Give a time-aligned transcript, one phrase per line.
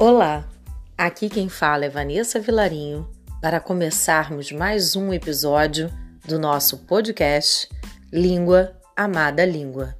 [0.00, 0.44] Olá,
[0.96, 3.10] aqui quem fala é Vanessa Vilarinho
[3.42, 5.90] para começarmos mais um episódio
[6.24, 7.68] do nosso podcast
[8.12, 9.96] Língua Amada Língua.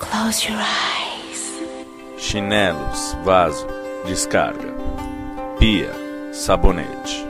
[0.00, 1.44] Close your eyes.
[2.18, 3.68] chinelos, vaso,
[4.04, 4.74] descarga,
[5.64, 5.90] pia,
[6.30, 7.26] sabonete,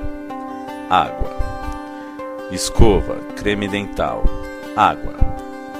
[0.90, 1.30] água,
[2.50, 4.24] escova, creme dental,
[4.74, 5.14] água,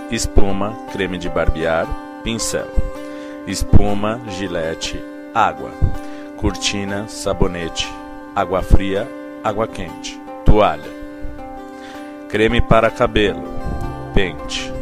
[0.09, 1.85] espuma, creme de barbear,
[2.23, 2.69] pincel,
[3.45, 5.03] espuma, gilete,
[5.35, 5.73] água,
[6.37, 7.93] cortina, sabonete,
[8.37, 9.05] água fria,
[9.43, 10.93] água quente, toalha,
[12.29, 13.43] creme para cabelo,
[14.15, 14.73] pente,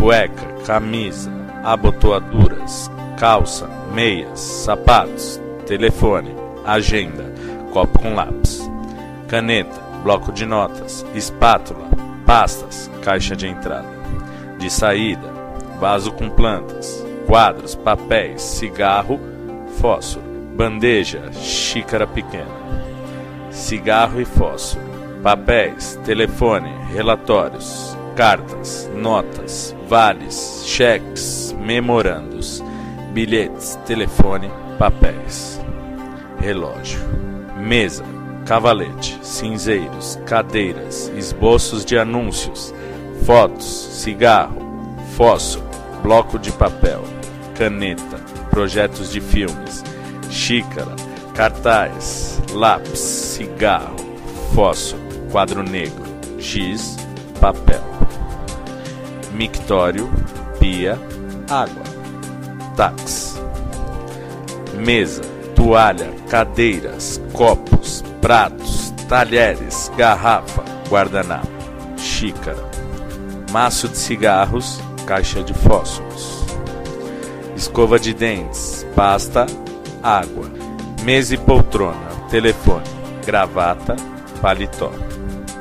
[0.00, 1.30] cueca, camisa,
[1.62, 7.24] abotoaduras, calça, meias, sapatos, telefone, agenda,
[7.72, 8.70] copo com lápis,
[9.28, 11.86] caneta, bloco de notas, espátula,
[12.26, 13.88] pastas, caixa de entrada,
[14.58, 15.32] de saída,
[15.80, 19.18] vaso com plantas, quadros, papéis, cigarro,
[19.80, 20.24] fósforo,
[20.56, 22.46] bandeja, xícara pequena,
[23.50, 24.84] cigarro e fósforo,
[25.22, 32.62] papéis, telefone, relatórios, cartas, notas, vales, cheques, memorandos,
[33.12, 35.60] bilhetes, telefone, papéis,
[36.44, 37.00] relógio,
[37.56, 38.04] mesa,
[38.44, 42.74] cavalete, cinzeiros, cadeiras, esboços de anúncios,
[43.24, 44.60] fotos, cigarro,
[45.16, 45.66] fósforo,
[46.02, 47.02] bloco de papel,
[47.56, 48.18] caneta,
[48.50, 49.82] projetos de filmes,
[50.28, 50.94] xícara,
[51.34, 53.96] cartaz, lápis, cigarro,
[54.54, 56.04] fósforo, quadro negro,
[56.38, 56.98] giz,
[57.40, 57.82] papel,
[59.32, 60.10] mictório,
[60.60, 60.98] pia,
[61.48, 61.84] água,
[62.76, 63.40] táxi,
[64.76, 65.33] mesa,
[65.64, 71.48] toalha, cadeiras, copos, pratos, talheres, garrafa, guardanapo,
[71.96, 72.62] xícara,
[73.50, 76.44] maço de cigarros, caixa de fósforos,
[77.56, 79.46] escova de dentes, pasta,
[80.02, 80.50] água,
[81.02, 82.84] mesa e poltrona, telefone,
[83.24, 83.96] gravata,
[84.42, 84.92] paletó,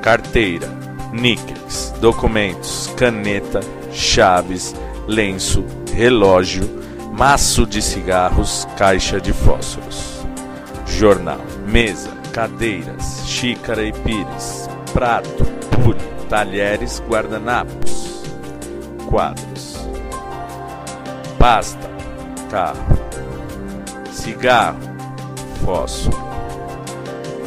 [0.02, 0.68] carteira,
[1.13, 3.62] níqueis, documentos, caneta,
[3.94, 4.75] chaves,
[5.08, 5.63] lenço,
[5.94, 6.83] relógio,
[7.13, 10.25] maço de cigarros, caixa de fósforos,
[10.88, 18.24] jornal, mesa, cadeiras, xícara e pires, prato, pule, talheres, guardanapos,
[19.07, 19.78] quadros,
[21.38, 21.88] pasta,
[22.50, 22.97] carro,
[24.12, 24.80] cigarro,
[25.63, 26.18] fósforo,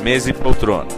[0.00, 0.94] mesa e poltrona,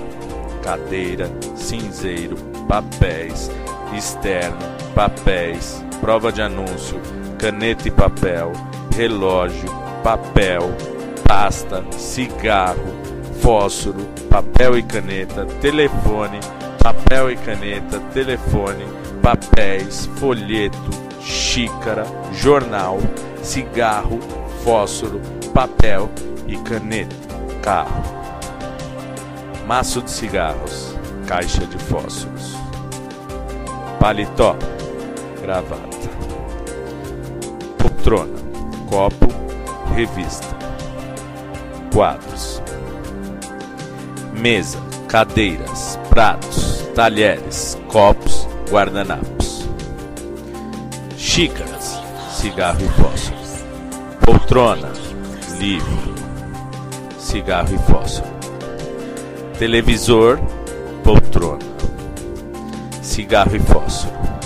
[0.63, 2.37] cadeira, cinzeiro,
[2.69, 3.51] papéis,
[3.97, 4.59] externo,
[4.95, 7.01] papéis, prova de anúncio,
[7.39, 8.53] caneta e papel,
[8.95, 9.71] relógio,
[10.03, 10.75] papel,
[11.25, 12.97] pasta, cigarro,
[13.41, 16.41] fósforo, papel e caneta, telefone,
[16.83, 18.85] papel e caneta, telefone,
[19.23, 20.91] papéis, folheto,
[21.21, 22.99] xícara, jornal,
[23.41, 24.19] cigarro,
[24.65, 25.21] fósforo,
[25.55, 26.11] papel
[26.49, 27.15] e caneta,
[27.63, 28.03] carro,
[29.65, 32.57] maço de cigarros, caixa de fósforos,
[34.01, 34.57] paletó,
[35.41, 36.18] gravata,
[38.09, 38.39] poltrona,
[38.89, 39.29] copo,
[39.95, 40.57] revista,
[41.93, 42.63] quadros,
[44.33, 49.69] mesa, cadeiras, pratos, talheres, copos, guardanapos,
[51.19, 53.39] xícaras, cigarro e fósforo,
[54.25, 54.91] poltrona,
[55.59, 56.15] livro,
[57.19, 58.33] cigarro e fósforo,
[59.59, 60.41] televisor,
[61.05, 61.59] poltrona,
[63.03, 64.38] cigarro e fósforo,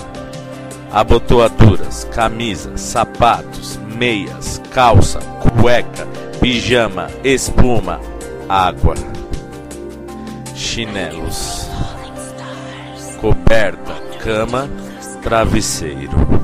[0.92, 5.20] abotoaduras, camisas, sapatos, meias, calça,
[5.60, 6.06] cueca,
[6.38, 7.98] pijama, espuma,
[8.48, 8.94] água,
[10.54, 11.66] chinelos,
[13.20, 14.69] coberta, cama,
[15.22, 16.41] travesseiro.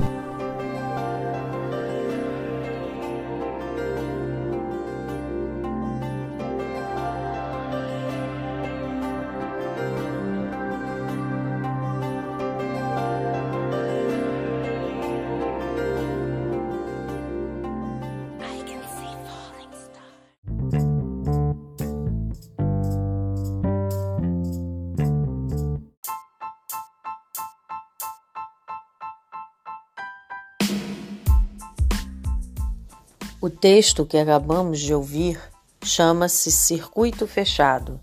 [33.40, 35.40] O texto que acabamos de ouvir
[35.84, 38.00] chama-se Circuito Fechado,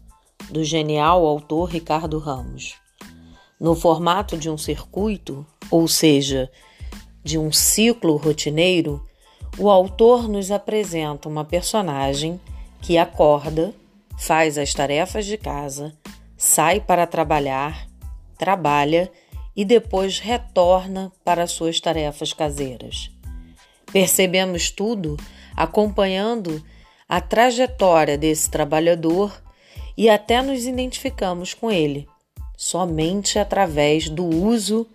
[0.49, 2.75] do genial autor Ricardo Ramos.
[3.59, 6.49] No formato de um circuito, ou seja,
[7.21, 9.05] de um ciclo rotineiro,
[9.57, 12.39] o autor nos apresenta uma personagem
[12.81, 13.73] que acorda,
[14.17, 15.93] faz as tarefas de casa,
[16.37, 17.89] sai para trabalhar,
[18.37, 19.11] trabalha
[19.53, 23.14] e depois retorna para suas tarefas caseiras.
[23.95, 25.15] Percebemos tudo
[25.55, 26.61] acompanhando
[27.07, 29.41] a trajetória desse trabalhador
[29.95, 32.05] e até nos identificamos com ele,
[32.57, 34.85] somente através do uso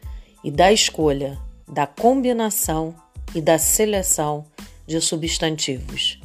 [0.45, 2.95] e da escolha, da combinação
[3.35, 4.45] e da seleção
[4.87, 6.21] de substantivos.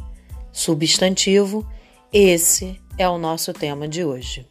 [0.52, 1.66] Substantivo,
[2.12, 4.46] esse é o nosso tema de hoje.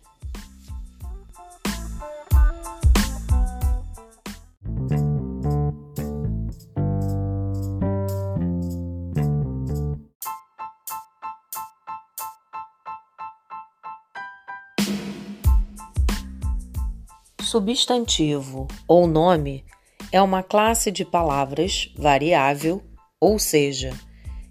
[17.54, 19.64] Substantivo ou nome
[20.10, 22.82] é uma classe de palavras variável,
[23.20, 23.92] ou seja,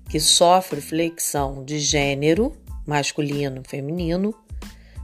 [0.10, 2.56] que sofre flexão de gênero,
[2.88, 4.34] masculino, feminino,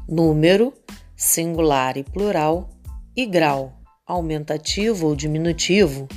[0.07, 0.73] número,
[1.13, 2.69] singular e plural,
[3.17, 3.73] e grau,
[4.07, 6.07] aumentativo ou diminutivo,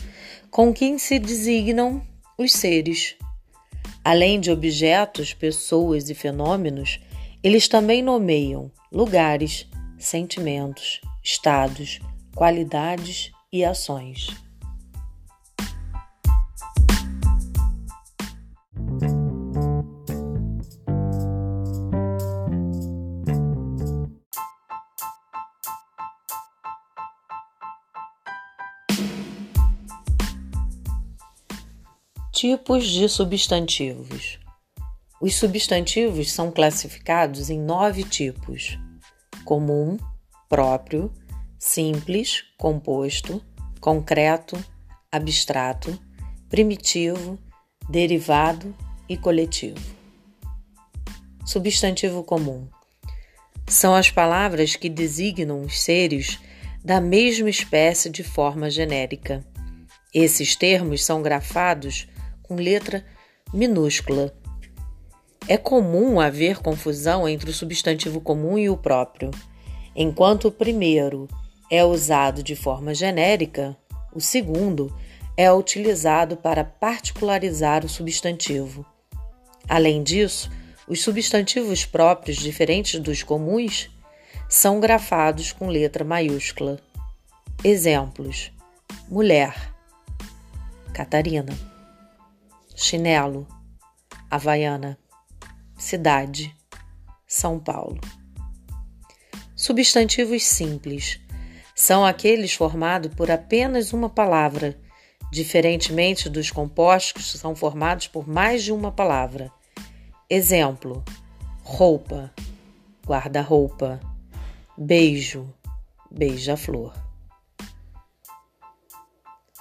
[0.53, 2.01] com quem se designam
[2.39, 3.17] os seres.
[4.05, 7.01] Além de objetos, pessoas e fenômenos,
[7.43, 9.69] eles também nomeiam lugares,
[9.99, 12.01] sentimentos, estados,
[12.35, 14.29] qualidades e ações.
[32.33, 34.41] Tipos de substantivos.
[35.21, 38.77] Os substantivos são classificados em nove tipos:
[39.45, 39.97] comum,
[40.53, 41.11] próprio,
[41.59, 43.43] simples, composto,
[43.81, 44.63] concreto,
[45.11, 45.99] abstrato,
[46.51, 47.39] primitivo,
[47.89, 48.77] derivado
[49.09, 49.81] e coletivo.
[51.47, 52.69] Substantivo comum
[53.67, 56.39] são as palavras que designam os seres
[56.85, 59.43] da mesma espécie de forma genérica.
[60.13, 62.07] Esses termos são grafados
[62.43, 63.03] com letra
[63.55, 64.35] minúscula.
[65.49, 69.31] É comum haver confusão entre o substantivo comum e o próprio.
[69.95, 71.29] Enquanto o primeiro
[71.71, 73.77] é usado de forma genérica,
[74.15, 74.95] o segundo
[75.37, 78.85] é utilizado para particularizar o substantivo.
[79.69, 80.51] Além disso,
[80.87, 83.91] os substantivos próprios, diferentes dos comuns,
[84.49, 86.79] são grafados com letra maiúscula.
[87.65, 88.53] Exemplos:
[89.09, 89.73] mulher,
[90.93, 91.57] Catarina,
[92.75, 93.47] chinelo,
[94.31, 94.99] Havaiana,
[95.77, 96.55] cidade,
[97.27, 98.01] São Paulo.
[99.63, 101.21] Substantivos simples
[101.73, 104.77] são aqueles formados por apenas uma palavra,
[105.31, 109.53] diferentemente dos compostos que são formados por mais de uma palavra.
[110.29, 111.05] Exemplo:
[111.63, 112.35] roupa,
[113.07, 114.01] guarda-roupa,
[114.77, 115.49] beijo,
[116.11, 116.93] beija-flor.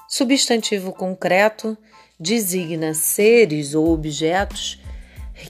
[0.10, 1.78] Substantivo concreto
[2.20, 4.82] designa seres ou objetos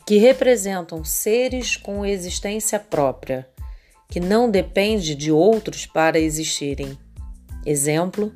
[0.05, 3.49] que representam seres com existência própria
[4.11, 6.97] que não depende de outros para existirem.
[7.65, 8.33] Exemplo: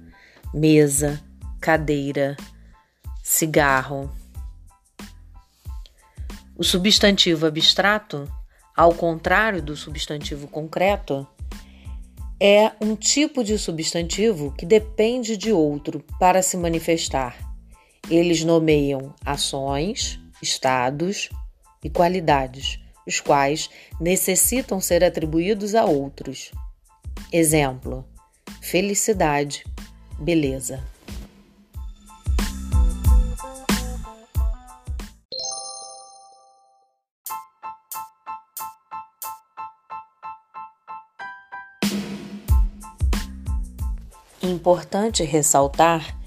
[0.53, 1.21] mesa,
[1.59, 2.37] cadeira,
[3.21, 4.09] cigarro.
[6.57, 8.25] O substantivo abstrato,
[8.73, 11.27] ao contrário do substantivo concreto,
[12.39, 17.35] é um tipo de substantivo que depende de outro para se manifestar.
[18.09, 21.29] Eles nomeiam ações, estados
[21.83, 23.69] e qualidades os quais
[23.99, 26.51] necessitam ser atribuídos a outros.
[27.31, 28.05] Exemplo:
[28.61, 29.63] felicidade,
[30.19, 30.83] beleza.
[44.41, 46.17] Importante ressaltar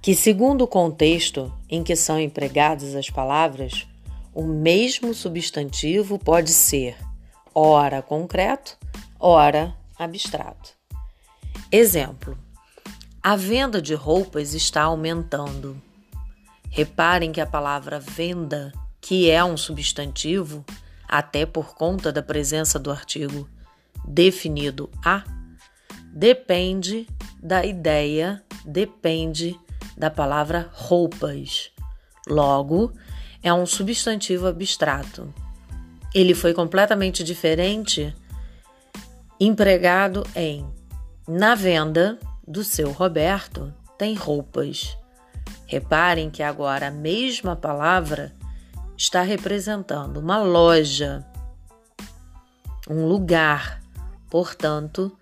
[0.00, 3.86] que, segundo o contexto em que são empregadas as palavras,
[4.34, 6.96] o mesmo substantivo pode ser
[7.54, 8.76] ora concreto,
[9.18, 10.70] ora abstrato.
[11.70, 12.36] Exemplo:
[13.22, 15.80] a venda de roupas está aumentando.
[16.70, 20.64] Reparem que a palavra venda, que é um substantivo,
[21.06, 23.48] até por conta da presença do artigo
[24.04, 25.22] definido a,
[26.12, 27.06] depende
[27.42, 29.58] da ideia, depende
[29.96, 31.70] da palavra roupas.
[32.26, 32.92] Logo,
[33.42, 35.32] é um substantivo abstrato.
[36.14, 38.14] Ele foi completamente diferente
[39.40, 40.64] empregado em
[41.26, 44.96] na venda do seu Roberto tem roupas.
[45.66, 48.32] Reparem que agora a mesma palavra
[48.96, 51.24] está representando uma loja,
[52.88, 53.80] um lugar,
[54.28, 55.16] portanto,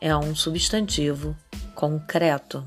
[0.00, 1.36] é um substantivo
[1.74, 2.64] concreto.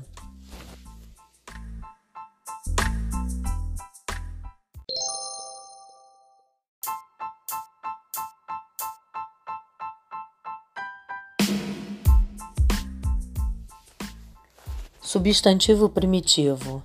[15.08, 16.82] Substantivo primitivo.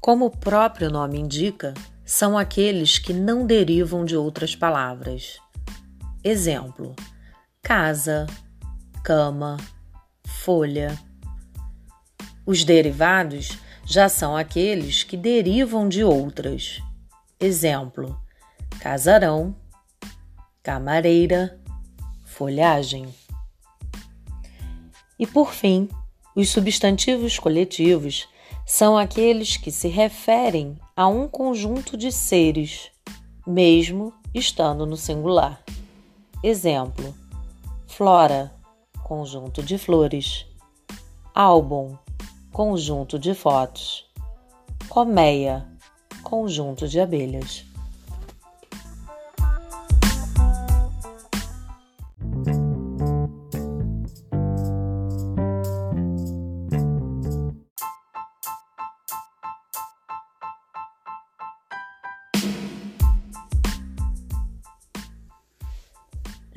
[0.00, 1.72] Como o próprio nome indica,
[2.04, 5.38] são aqueles que não derivam de outras palavras.
[6.24, 6.92] Exemplo:
[7.62, 8.26] casa,
[9.04, 9.58] cama,
[10.26, 10.98] folha.
[12.44, 16.82] Os derivados já são aqueles que derivam de outras.
[17.38, 18.20] Exemplo:
[18.80, 19.54] casarão,
[20.64, 21.60] camareira,
[22.24, 23.14] folhagem.
[25.16, 25.88] E por fim,
[26.34, 28.28] os substantivos coletivos
[28.64, 32.90] são aqueles que se referem a um conjunto de seres,
[33.46, 35.62] mesmo estando no singular.
[36.42, 37.14] Exemplo:
[37.86, 38.52] flora,
[39.02, 40.46] conjunto de flores,
[41.34, 41.96] álbum,
[42.52, 44.06] conjunto de fotos,
[44.88, 45.66] colmeia,
[46.22, 47.71] conjunto de abelhas.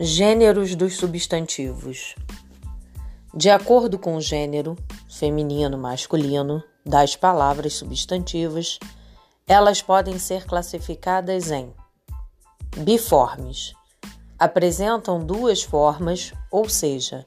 [0.08, 2.14] Gêneros dos substantivos.
[3.34, 4.76] De acordo com o gênero,
[5.10, 8.78] feminino, masculino, das palavras substantivas,
[9.48, 11.74] elas podem ser classificadas em
[12.78, 13.74] biformes.
[14.38, 17.26] Apresentam duas formas, ou seja,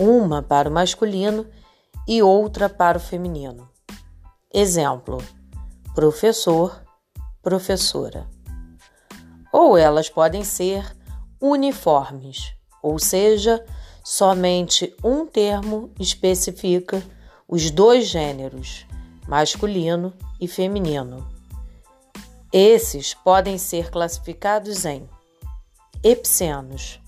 [0.00, 1.44] uma para o masculino
[2.06, 3.68] e outra para o feminino.
[4.50, 5.22] Exemplo:
[5.94, 6.82] professor,
[7.42, 8.26] professora.
[9.52, 10.96] Ou elas podem ser
[11.40, 12.52] uniformes,
[12.82, 13.64] ou seja,
[14.04, 17.02] somente um termo especifica
[17.46, 18.86] os dois gêneros,
[19.26, 21.26] masculino e feminino.
[22.52, 25.08] Esses podem ser classificados em
[26.02, 27.00] epsenos,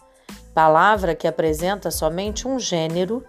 [0.55, 3.25] palavra que apresenta somente um gênero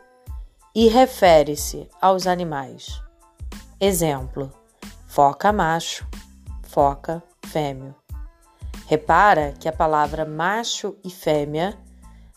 [0.76, 3.02] e refere-se aos animais.
[3.80, 4.52] Exemplo:
[5.08, 6.06] foca macho,
[6.64, 8.01] foca fêmea.
[8.92, 11.78] Repara que a palavra macho e fêmea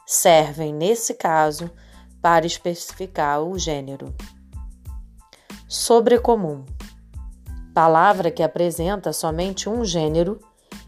[0.06, 1.68] servem, nesse caso,
[2.22, 4.14] para especificar o gênero.
[5.66, 6.64] Sobrecomum
[7.74, 10.38] palavra que apresenta somente um gênero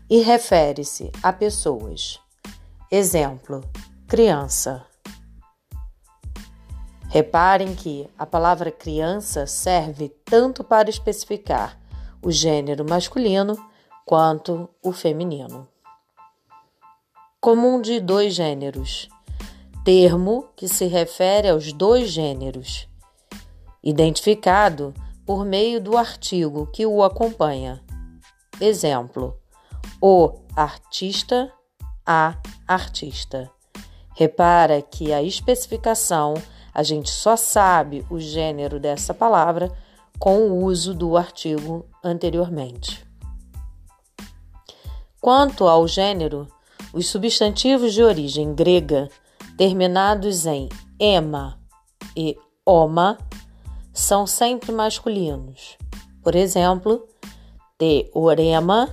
[0.09, 2.21] e refere-se a pessoas.
[2.89, 3.61] Exemplo:
[4.07, 4.87] criança.
[7.09, 11.77] Reparem que a palavra criança serve tanto para especificar
[12.23, 13.57] o gênero masculino
[14.07, 15.67] quanto o feminino.
[17.41, 19.09] Comum de dois gêneros.
[19.85, 22.89] Termo que se refere aos dois gêneros,
[23.83, 24.95] identificado
[25.27, 27.83] por meio do artigo que o acompanha.
[28.61, 29.37] Exemplo:
[30.01, 31.53] o artista,
[32.07, 32.37] a
[32.67, 33.51] artista.
[34.15, 36.35] Repara que a especificação
[36.73, 39.71] a gente só sabe o gênero dessa palavra
[40.19, 43.06] com o uso do artigo anteriormente.
[45.27, 46.47] Quanto ao gênero,
[46.93, 49.09] os substantivos de origem grega,
[49.57, 50.69] terminados em
[51.01, 51.59] ema
[52.17, 53.19] e oma,
[53.93, 55.77] são sempre masculinos.
[56.23, 57.09] Por exemplo,
[57.77, 58.89] teorema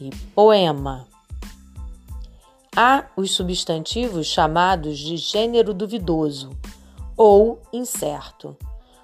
[0.00, 1.06] e poema.
[2.76, 6.50] Há os substantivos chamados de gênero duvidoso
[7.16, 8.56] ou incerto,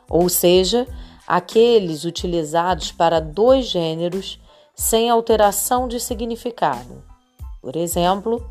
[0.09, 0.85] ou seja,
[1.28, 4.40] aqueles utilizados para dois gêneros
[4.81, 7.05] sem alteração de significado.
[7.61, 8.51] Por exemplo,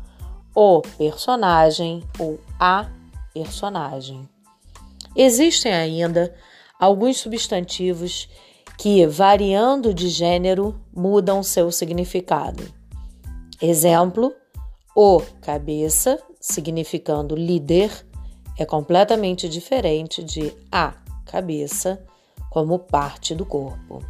[0.54, 2.88] o personagem ou a
[3.34, 4.28] personagem.
[5.16, 6.32] Existem ainda
[6.78, 8.28] alguns substantivos
[8.78, 12.62] que, variando de gênero, mudam seu significado.
[13.60, 14.32] Exemplo:
[14.94, 17.90] o cabeça, significando líder,
[18.56, 20.94] é completamente diferente de a
[21.26, 22.00] cabeça,
[22.48, 24.00] como parte do corpo.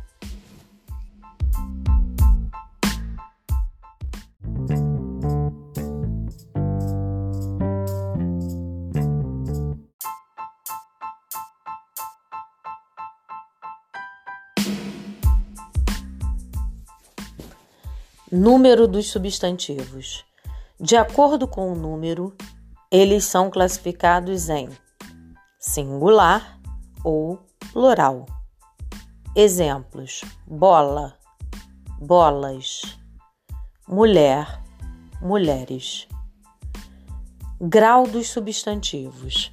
[18.32, 20.24] Número dos substantivos.
[20.78, 22.32] De acordo com o número,
[22.88, 24.68] eles são classificados em
[25.58, 26.60] singular
[27.02, 27.40] ou
[27.72, 28.26] plural.
[29.34, 31.18] Exemplos: bola,
[31.98, 32.82] bolas,
[33.88, 34.62] mulher,
[35.20, 36.06] mulheres.
[37.60, 39.50] Grau dos substantivos.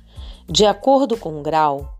[0.47, 1.97] De acordo com o grau,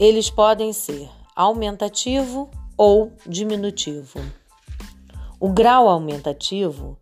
[0.00, 4.18] eles podem ser aumentativo ou diminutivo.
[5.44, 6.96] O grau aumentativo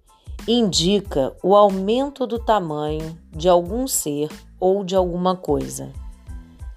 [0.49, 5.93] indica o aumento do tamanho de algum ser ou de alguma coisa.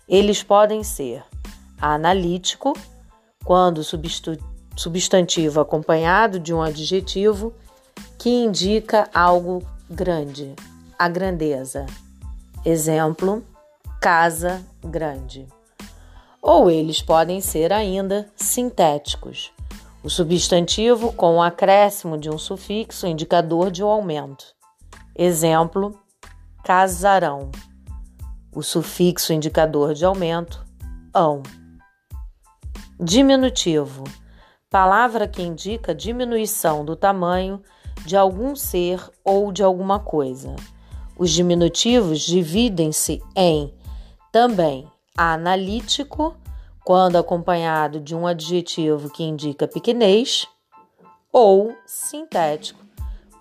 [0.05, 1.23] Eles podem ser
[1.79, 2.73] analítico,
[3.45, 3.81] quando
[4.75, 7.53] substantivo acompanhado de um adjetivo
[8.19, 10.53] que indica algo grande,
[10.99, 11.85] a grandeza.
[12.65, 13.41] Exemplo:
[14.01, 15.47] casa grande.
[16.41, 19.49] Ou eles podem ser ainda sintéticos,
[20.03, 24.45] o substantivo com o acréscimo de um sufixo indicador de um aumento.
[25.15, 25.97] Exemplo:
[26.63, 27.49] casarão.
[28.53, 30.63] O sufixo indicador de aumento,
[31.13, 31.41] ão.
[32.99, 34.03] Diminutivo.
[34.69, 37.61] Palavra que indica diminuição do tamanho
[38.05, 40.55] de algum ser ou de alguma coisa.
[41.17, 43.73] Os diminutivos dividem-se em
[44.31, 46.35] também analítico,
[46.83, 50.47] quando acompanhado de um adjetivo que indica pequenez,
[51.31, 52.83] ou sintético,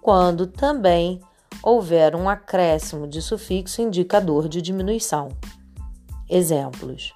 [0.00, 1.20] quando também
[1.62, 5.28] houver um acréscimo de sufixo indicador de diminuição.
[6.28, 7.12] Exemplos: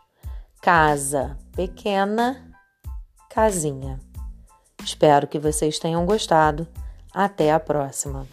[0.61, 2.53] casa pequena,
[3.31, 3.99] casinha.
[4.85, 6.67] Espero que vocês tenham gostado.
[7.13, 8.27] Até a próxima!